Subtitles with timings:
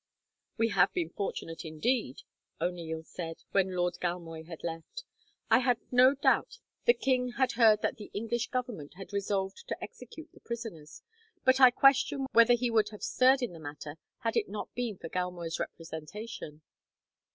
[0.57, 2.23] "We have been fortunate, indeed,"
[2.59, 5.03] O'Neil said, when Lord Galmoy had left.
[5.51, 9.77] "I have no doubt the king had heard that the English Government had resolved to
[9.79, 11.03] execute the prisoners,
[11.45, 14.97] but I question whether he would have stirred in the matter, had it not been
[14.97, 16.63] for Galmoy's representation."